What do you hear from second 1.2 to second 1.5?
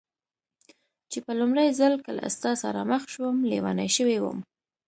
په